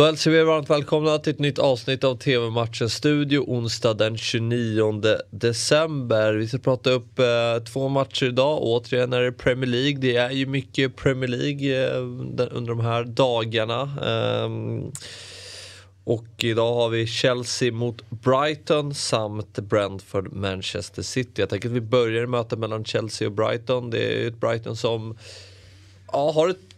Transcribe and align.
Då 0.00 0.06
hälsar 0.06 0.30
vi 0.30 0.38
er 0.38 0.44
varmt 0.44 0.70
välkomna 0.70 1.18
till 1.18 1.32
ett 1.32 1.38
nytt 1.38 1.58
avsnitt 1.58 2.04
av 2.04 2.16
TV-matchen 2.16 2.90
Studio 2.90 3.38
onsdag 3.38 3.94
den 3.94 4.16
29 4.16 5.02
december. 5.30 6.34
Vi 6.34 6.48
ska 6.48 6.58
prata 6.58 6.90
upp 6.90 7.18
eh, 7.18 7.64
två 7.72 7.88
matcher 7.88 8.26
idag. 8.26 8.58
Återigen 8.62 9.12
är 9.12 9.20
det 9.20 9.32
Premier 9.32 9.66
League. 9.66 9.98
Det 9.98 10.16
är 10.16 10.30
ju 10.30 10.46
mycket 10.46 10.96
Premier 10.96 11.28
League 11.28 11.86
eh, 11.86 11.98
under 12.50 12.68
de 12.68 12.80
här 12.80 13.04
dagarna. 13.04 13.82
Eh, 13.82 14.50
och 16.04 16.44
idag 16.44 16.74
har 16.74 16.88
vi 16.88 17.06
Chelsea 17.06 17.72
mot 17.72 18.10
Brighton 18.10 18.94
samt 18.94 19.58
Brentford 19.58 20.32
Manchester 20.32 21.02
City. 21.02 21.42
Jag 21.42 21.48
tänker 21.48 21.68
att 21.68 21.74
vi 21.74 21.80
börjar 21.80 22.26
mötet 22.26 22.58
mellan 22.58 22.84
Chelsea 22.84 23.28
och 23.28 23.34
Brighton. 23.34 23.90
Det 23.90 23.98
är 23.98 24.28
ett 24.28 24.40
Brighton 24.40 24.76
som 24.76 25.18
ja, 26.12 26.32
har 26.32 26.48
ett 26.48 26.69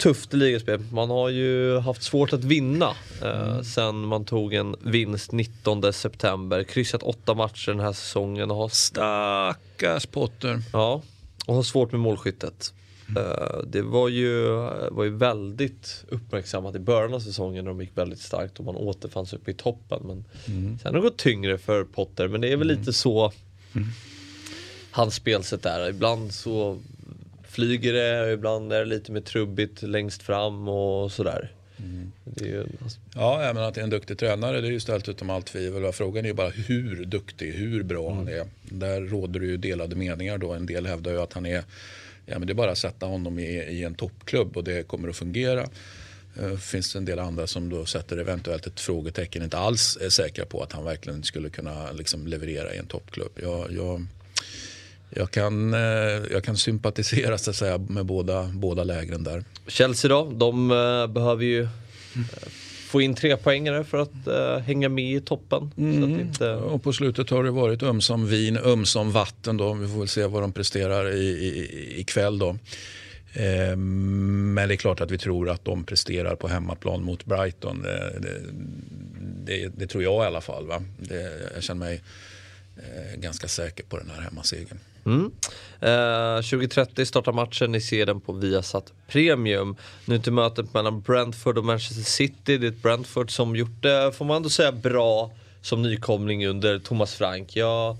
tufft 0.00 0.32
ligaspel. 0.32 0.80
Man 0.92 1.10
har 1.10 1.28
ju 1.28 1.78
haft 1.78 2.02
svårt 2.02 2.32
att 2.32 2.44
vinna 2.44 2.94
eh, 3.22 3.50
mm. 3.50 3.64
sen 3.64 4.00
man 4.00 4.24
tog 4.24 4.54
en 4.54 4.76
vinst 4.80 5.32
19 5.32 5.92
september. 5.92 6.64
Kryssat 6.64 7.02
åtta 7.02 7.34
matcher 7.34 7.70
den 7.70 7.80
här 7.80 7.92
säsongen 7.92 8.50
och 8.50 8.56
har... 8.56 8.68
Stackars 8.68 10.06
Potter. 10.06 10.62
Ja, 10.72 11.02
och 11.46 11.54
har 11.54 11.62
svårt 11.62 11.92
med 11.92 12.00
målskyttet. 12.00 12.72
Uh, 13.16 13.62
det 13.66 13.82
var 13.82 14.08
ju, 14.08 14.46
var 14.90 15.04
ju 15.04 15.10
väldigt 15.10 16.04
uppmärksammat 16.08 16.74
i 16.74 16.78
början 16.78 17.14
av 17.14 17.20
säsongen 17.20 17.64
när 17.64 17.70
de 17.70 17.80
gick 17.80 17.98
väldigt 17.98 18.20
starkt 18.20 18.58
och 18.58 18.64
man 18.64 18.76
återfanns 18.76 19.32
uppe 19.32 19.50
i 19.50 19.54
toppen. 19.54 20.02
Men 20.06 20.24
mm. 20.46 20.78
Sen 20.78 20.94
har 20.94 21.02
det 21.02 21.08
gått 21.08 21.16
tyngre 21.16 21.58
för 21.58 21.84
Potter 21.84 22.28
men 22.28 22.40
det 22.40 22.52
är 22.52 22.56
väl 22.56 22.70
mm. 22.70 22.80
lite 22.80 22.92
så 22.92 23.32
mm. 23.72 23.88
hans 24.90 25.14
spelsätt 25.14 25.66
är. 25.66 25.90
Ibland 25.90 26.34
så 26.34 26.78
flyger 27.50 27.92
det 27.92 28.32
ibland 28.32 28.72
är 28.72 28.78
det 28.78 28.84
lite 28.84 29.12
mer 29.12 29.20
trubbigt 29.20 29.82
längst 29.82 30.22
fram 30.22 30.68
och 30.68 31.12
sådär. 31.12 31.52
Mm. 31.78 32.12
Ju... 32.36 32.66
Ja, 33.14 33.50
men 33.54 33.62
att 33.62 33.74
det 33.74 33.80
är 33.80 33.84
en 33.84 33.90
duktig 33.90 34.18
tränare 34.18 34.60
det 34.60 34.68
är 34.68 34.72
ju 34.72 34.80
ställt 34.80 35.08
utom 35.08 35.30
allt 35.30 35.46
tvivel. 35.46 35.92
Frågan 35.92 36.24
är 36.24 36.28
ju 36.28 36.34
bara 36.34 36.48
hur 36.48 37.04
duktig, 37.04 37.52
hur 37.52 37.82
bra 37.82 38.06
mm. 38.06 38.18
han 38.18 38.28
är. 38.28 38.46
Där 38.62 39.00
råder 39.00 39.40
det 39.40 39.46
ju 39.46 39.56
delade 39.56 39.96
meningar 39.96 40.38
då. 40.38 40.52
En 40.52 40.66
del 40.66 40.86
hävdar 40.86 41.12
ju 41.12 41.20
att 41.20 41.32
han 41.32 41.46
är, 41.46 41.64
ja 42.26 42.38
men 42.38 42.46
det 42.46 42.52
är 42.52 42.54
bara 42.54 42.70
att 42.70 42.78
sätta 42.78 43.06
honom 43.06 43.38
i, 43.38 43.46
i 43.46 43.84
en 43.84 43.94
toppklubb 43.94 44.56
och 44.56 44.64
det 44.64 44.88
kommer 44.88 45.08
att 45.08 45.16
fungera. 45.16 45.68
Uh, 46.42 46.56
finns 46.56 46.92
det 46.92 46.98
en 46.98 47.04
del 47.04 47.18
andra 47.18 47.46
som 47.46 47.68
då 47.68 47.86
sätter 47.86 48.16
eventuellt 48.16 48.66
ett 48.66 48.80
frågetecken, 48.80 49.42
inte 49.42 49.58
alls 49.58 49.98
är 50.00 50.08
säkra 50.08 50.44
på 50.44 50.62
att 50.62 50.72
han 50.72 50.84
verkligen 50.84 51.22
skulle 51.22 51.50
kunna 51.50 51.92
liksom 51.92 52.26
leverera 52.26 52.74
i 52.74 52.78
en 52.78 52.86
toppklubb. 52.86 53.32
Jag, 53.42 53.72
jag 53.72 54.06
jag 55.10 55.30
kan, 55.30 55.74
eh, 55.74 55.80
jag 56.30 56.44
kan 56.44 56.56
sympatisera 56.56 57.38
så 57.38 57.50
att 57.50 57.56
säga, 57.56 57.78
med 57.78 58.06
båda, 58.06 58.44
båda 58.54 58.84
lägren 58.84 59.24
där. 59.24 59.44
Chelsea 59.66 60.08
då, 60.08 60.30
de 60.30 60.70
uh, 60.70 61.06
behöver 61.06 61.44
ju 61.44 61.62
uh, 61.62 61.68
få 62.86 63.00
in 63.00 63.14
tre 63.14 63.36
poängare 63.36 63.84
för 63.84 63.98
att 63.98 64.28
uh, 64.28 64.58
hänga 64.58 64.88
med 64.88 65.14
i 65.14 65.20
toppen. 65.20 65.70
Mm. 65.78 66.20
Inte... 66.20 66.50
Och 66.50 66.82
på 66.82 66.92
slutet 66.92 67.30
har 67.30 67.44
det 67.44 67.50
varit 67.50 67.82
ömsom 67.82 68.26
vin, 68.26 68.56
ömsom 68.56 69.12
vatten. 69.12 69.56
Då. 69.56 69.72
Vi 69.72 69.88
får 69.88 69.98
väl 69.98 70.08
se 70.08 70.26
vad 70.26 70.42
de 70.42 70.52
presterar 70.52 71.10
i, 71.14 71.26
i, 71.26 72.00
ikväll. 72.00 72.38
Då. 72.38 72.56
Eh, 73.32 73.76
men 73.76 74.68
det 74.68 74.74
är 74.74 74.76
klart 74.76 75.00
att 75.00 75.10
vi 75.10 75.18
tror 75.18 75.50
att 75.50 75.64
de 75.64 75.84
presterar 75.84 76.36
på 76.36 76.48
hemmaplan 76.48 77.04
mot 77.04 77.24
Brighton. 77.24 77.82
Det, 77.82 78.18
det, 78.20 78.40
det, 79.44 79.68
det 79.76 79.86
tror 79.86 80.02
jag 80.02 80.24
i 80.24 80.26
alla 80.26 80.40
fall. 80.40 80.66
Va? 80.66 80.82
jag 81.54 81.62
känner 81.62 81.78
mig 81.78 82.02
ganska 83.16 83.48
säker 83.48 83.84
på 83.84 83.98
den 83.98 84.10
här 84.10 84.22
hemmasegern. 84.22 84.78
Mm. 85.06 85.30
Eh, 85.80 86.42
2030 86.42 87.06
startar 87.06 87.32
matchen, 87.32 87.72
ni 87.72 87.80
ser 87.80 88.06
den 88.06 88.20
på 88.20 88.32
Viasat 88.32 88.92
Premium. 89.08 89.76
Nu 90.04 90.18
till 90.18 90.32
mötet 90.32 90.74
mellan 90.74 91.00
Brentford 91.00 91.58
och 91.58 91.64
Manchester 91.64 92.02
City. 92.02 92.58
Det 92.58 92.66
är 92.66 92.70
ett 92.70 92.82
Brentford 92.82 93.30
som 93.30 93.56
gjort 93.56 93.82
det, 93.82 94.12
får 94.12 94.24
man 94.24 94.36
ändå 94.36 94.48
säga, 94.48 94.72
bra 94.72 95.32
som 95.62 95.82
nykomling 95.82 96.46
under 96.46 96.78
Thomas 96.78 97.14
Frank. 97.14 97.56
Jag 97.56 97.96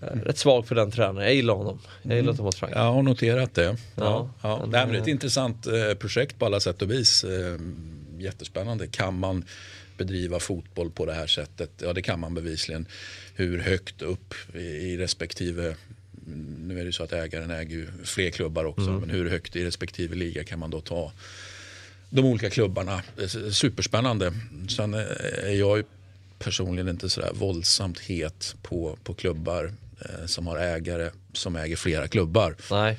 är 0.00 0.12
mm. 0.12 0.24
rätt 0.24 0.38
svag 0.38 0.66
för 0.66 0.74
den 0.74 0.90
tränaren, 0.90 1.26
jag 1.26 1.34
gillar 1.34 1.54
honom. 1.54 1.78
Jag 2.02 2.16
gillar 2.16 2.28
mm. 2.28 2.36
Thomas 2.36 2.56
Frank. 2.56 2.72
Jag 2.76 2.92
har 2.92 3.02
noterat 3.02 3.54
det. 3.54 3.76
Ja, 3.94 4.30
ja. 4.42 4.60
ja. 4.62 4.66
Det 4.66 4.78
är 4.78 4.94
ett 4.94 5.08
intressant 5.08 5.66
eh, 5.66 5.94
projekt 5.98 6.38
på 6.38 6.46
alla 6.46 6.60
sätt 6.60 6.82
och 6.82 6.90
vis. 6.90 7.24
Eh, 7.24 7.58
jättespännande. 8.18 8.86
Kan 8.86 9.18
man 9.18 9.44
bedriva 9.96 10.40
fotboll 10.40 10.90
på 10.90 11.06
det 11.06 11.12
här 11.12 11.26
sättet? 11.26 11.70
Ja, 11.82 11.92
det 11.92 12.02
kan 12.02 12.20
man 12.20 12.34
bevisligen. 12.34 12.86
Hur 13.34 13.58
högt 13.58 14.02
upp 14.02 14.34
i 14.54 14.96
respektive 14.96 15.76
nu 16.68 16.80
är 16.80 16.84
det 16.84 16.92
så 16.92 17.02
att 17.02 17.12
ägaren 17.12 17.50
äger 17.50 17.76
ju 17.76 17.86
fler 18.04 18.30
klubbar 18.30 18.64
också. 18.64 18.88
Mm. 18.88 19.00
Men 19.00 19.10
hur 19.10 19.30
högt 19.30 19.56
i 19.56 19.64
respektive 19.64 20.14
liga 20.14 20.44
kan 20.44 20.58
man 20.58 20.70
då 20.70 20.80
ta 20.80 21.12
de 22.10 22.24
olika 22.24 22.50
klubbarna? 22.50 23.02
Superspännande. 23.52 24.32
Sen 24.68 24.94
är 24.94 25.58
jag 25.58 25.84
personligen 26.38 26.88
inte 26.88 27.08
sådär 27.08 27.30
våldsamt 27.34 28.00
het 28.00 28.54
på, 28.62 28.98
på 29.04 29.14
klubbar 29.14 29.72
eh, 30.00 30.26
som 30.26 30.46
har 30.46 30.58
ägare 30.58 31.10
som 31.32 31.56
äger 31.56 31.76
flera 31.76 32.08
klubbar. 32.08 32.56
Nej. 32.70 32.98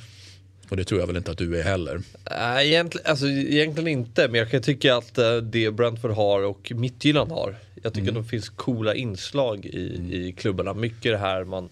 Och 0.70 0.78
det 0.78 0.84
tror 0.84 1.00
jag 1.00 1.08
väl 1.08 1.18
inte 1.18 1.32
att 1.32 1.38
du 1.38 1.60
är 1.60 1.64
heller. 1.64 2.02
Äh, 2.32 2.68
egentligen, 2.68 3.08
alltså, 3.08 3.28
egentligen 3.28 3.88
inte, 3.88 4.28
men 4.28 4.40
jag 4.40 4.52
kan 4.52 4.62
tycka 4.62 4.96
att 4.96 5.20
uh, 5.20 5.38
det 5.38 5.72
Brentford 5.72 6.12
har 6.12 6.42
och 6.42 6.72
Midtjylland 6.76 7.32
har. 7.32 7.56
Jag 7.84 7.94
tycker 7.94 8.10
mm. 8.10 8.18
att 8.18 8.26
det 8.26 8.30
finns 8.30 8.50
coola 8.50 8.96
inslag 8.96 9.66
i, 9.66 9.96
mm. 9.96 10.12
i 10.12 10.34
klubbarna. 10.38 10.74
Mycket 10.74 11.12
det 11.12 11.18
här 11.18 11.44
man 11.44 11.70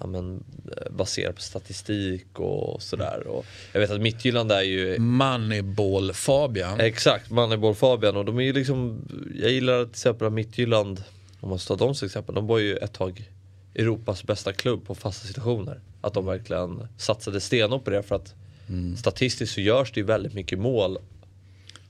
ja, 0.00 0.06
men, 0.06 0.44
eh, 0.76 0.92
baserat 0.92 1.34
på 1.34 1.40
statistik 1.40 2.38
och 2.38 2.82
sådär. 2.82 3.26
Och 3.26 3.46
jag 3.72 3.80
vet 3.80 3.90
att 3.90 4.00
Midtjylland 4.00 4.52
är 4.52 4.62
ju... 4.62 4.98
Moneyball 4.98 6.12
Fabian. 6.12 6.80
Exakt, 6.80 7.30
Moneyball 7.30 7.74
Fabian. 7.74 8.16
Och 8.16 8.24
de 8.24 8.38
är 8.38 8.42
ju 8.42 8.52
liksom, 8.52 9.08
jag 9.34 9.50
gillar 9.50 9.84
till 9.84 9.90
exempel 9.90 10.26
att 10.26 10.32
Midtjylland, 10.32 11.02
om 11.40 11.48
man 11.48 11.58
tar 11.58 11.76
dem 11.76 11.94
som 11.94 12.06
exempel, 12.06 12.34
de 12.34 12.46
var 12.46 12.58
ju 12.58 12.76
ett 12.76 12.92
tag 12.92 13.30
Europas 13.74 14.24
bästa 14.24 14.52
klubb 14.52 14.86
på 14.86 14.94
fasta 14.94 15.26
situationer. 15.26 15.80
Att 16.00 16.14
de 16.14 16.26
verkligen 16.26 16.88
satsade 16.96 17.40
stenhårt 17.40 17.84
på 17.84 17.90
det 17.90 18.02
för 18.02 18.14
att 18.14 18.34
mm. 18.68 18.96
statistiskt 18.96 19.54
så 19.54 19.60
görs 19.60 19.92
det 19.92 20.00
ju 20.00 20.06
väldigt 20.06 20.34
mycket 20.34 20.58
mål 20.58 20.98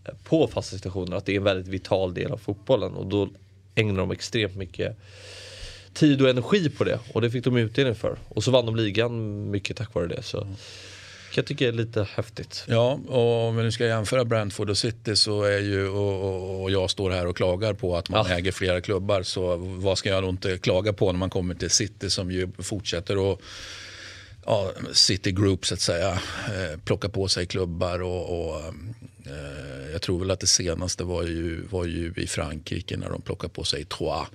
eh, 0.04 0.14
på 0.24 0.48
fasta 0.48 0.76
situationer. 0.76 1.16
Att 1.16 1.26
det 1.26 1.32
är 1.32 1.36
en 1.36 1.44
väldigt 1.44 1.68
vital 1.68 2.14
del 2.14 2.32
av 2.32 2.36
fotbollen 2.36 2.92
och 2.92 3.06
då 3.06 3.28
ägnar 3.74 4.00
de 4.00 4.10
extremt 4.10 4.56
mycket 4.56 4.96
tid 5.96 6.22
och 6.22 6.28
energi 6.28 6.70
på 6.70 6.84
det 6.84 6.98
och 7.12 7.20
det 7.20 7.30
fick 7.30 7.44
de 7.44 7.56
utdelning 7.56 7.94
för. 7.94 8.18
Och 8.28 8.44
så 8.44 8.50
vann 8.50 8.66
de 8.66 8.76
ligan 8.76 9.50
mycket 9.50 9.76
tack 9.76 9.94
vare 9.94 10.06
det. 10.06 10.22
Så 10.22 10.40
mm. 10.40 10.54
jag 11.34 11.46
tycker 11.46 11.64
det 11.64 11.70
är 11.70 11.86
lite 11.86 12.06
häftigt. 12.14 12.64
Ja, 12.68 13.00
och 13.08 13.48
om 13.48 13.56
vi 13.56 13.62
nu 13.62 13.72
ska 13.72 13.86
jämföra 13.86 14.24
Brentford 14.24 14.70
och 14.70 14.78
City 14.78 15.16
så 15.16 15.42
är 15.42 15.58
ju, 15.58 15.88
och, 15.88 16.62
och 16.62 16.70
jag 16.70 16.90
står 16.90 17.10
här 17.10 17.26
och 17.26 17.36
klagar 17.36 17.74
på 17.74 17.96
att 17.96 18.08
man 18.08 18.26
ja. 18.28 18.36
äger 18.36 18.52
flera 18.52 18.80
klubbar. 18.80 19.22
Så 19.22 19.56
vad 19.56 19.98
ska 19.98 20.08
jag 20.08 20.22
då 20.22 20.28
inte 20.28 20.58
klaga 20.58 20.92
på 20.92 21.12
när 21.12 21.18
man 21.18 21.30
kommer 21.30 21.54
till 21.54 21.70
City 21.70 22.10
som 22.10 22.30
ju 22.30 22.48
fortsätter 22.58 23.32
att 23.32 23.38
ja, 24.46 24.72
City 24.92 25.32
Group 25.32 25.66
så 25.66 25.74
att 25.74 25.80
säga, 25.80 26.12
eh, 26.12 26.78
plocka 26.84 27.08
på 27.08 27.28
sig 27.28 27.46
klubbar 27.46 28.02
och, 28.02 28.40
och 28.40 28.60
eh, 29.26 29.92
jag 29.92 30.02
tror 30.02 30.18
väl 30.18 30.30
att 30.30 30.40
det 30.40 30.46
senaste 30.46 31.04
var 31.04 31.22
ju, 31.22 31.66
var 31.70 31.84
ju 31.84 32.12
i 32.16 32.26
Frankrike 32.26 32.96
när 32.96 33.10
de 33.10 33.22
plockade 33.22 33.52
på 33.52 33.64
sig 33.64 33.84
Troyes 33.84 34.28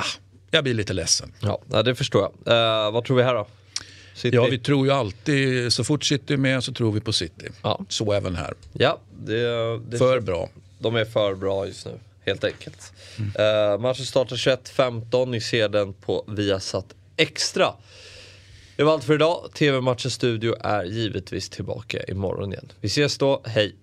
ah, 0.00 0.04
jag 0.50 0.64
blir 0.64 0.74
lite 0.74 0.92
ledsen. 0.92 1.32
Ja, 1.40 1.82
det 1.82 1.94
förstår 1.94 2.22
jag. 2.22 2.54
Uh, 2.54 2.92
vad 2.92 3.04
tror 3.04 3.16
vi 3.16 3.22
här 3.22 3.34
då? 3.34 3.46
City. 4.14 4.36
Ja, 4.36 4.44
vi 4.44 4.58
tror 4.58 4.86
ju 4.86 4.92
alltid, 4.92 5.72
så 5.72 5.84
fort 5.84 6.04
City 6.04 6.34
är 6.34 6.38
med 6.38 6.64
så 6.64 6.72
tror 6.72 6.92
vi 6.92 7.00
på 7.00 7.12
City. 7.12 7.48
Ja. 7.62 7.80
Så 7.88 8.12
även 8.12 8.36
här. 8.36 8.54
Ja, 8.72 8.98
det, 9.18 9.78
det 9.78 9.98
för 9.98 10.20
bra. 10.20 10.48
De 10.78 10.96
är 10.96 11.04
för 11.04 11.34
bra 11.34 11.66
just 11.66 11.86
nu, 11.86 11.92
helt 12.24 12.44
enkelt. 12.44 12.92
Mm. 13.18 13.72
Uh, 13.72 13.78
matchen 13.80 14.04
startar 14.04 14.36
21.15, 14.36 15.26
ni 15.26 15.40
ser 15.40 15.68
den 15.68 15.92
på 15.92 16.24
Viasat 16.28 16.86
Extra. 17.16 17.72
Det 18.76 18.84
var 18.84 18.92
allt 18.92 19.04
för 19.04 19.14
idag. 19.14 19.50
TV-matchens 19.54 20.14
studio 20.14 20.56
är 20.60 20.84
givetvis 20.84 21.48
tillbaka 21.48 22.02
imorgon 22.02 22.52
igen. 22.52 22.72
Vi 22.80 22.86
ses 22.86 23.18
då, 23.18 23.42
hej! 23.44 23.74